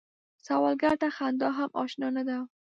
[0.45, 2.37] سوالګر ته خندا هم اشنا نه ده